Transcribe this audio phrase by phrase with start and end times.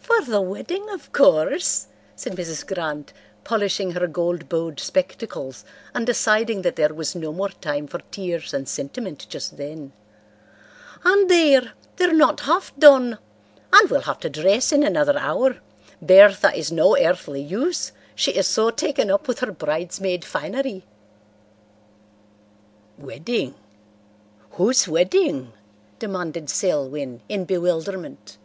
[0.00, 2.66] "For the wedding, of course," said Mrs.
[2.66, 3.12] Grant,
[3.44, 5.62] polishing her gold bowed spectacles
[5.94, 9.92] and deciding that there was no more time for tears and sentiment just then.
[11.04, 15.58] "And there, they're not half done—and we'll have to dress in another hour.
[16.00, 20.86] Bertha is no earthly use—she is so taken up with her bridesmaid finery."
[22.96, 23.54] "Wedding?
[24.52, 25.52] Whose wedding?"
[25.98, 28.38] demanded Selwyn, in bewilderment.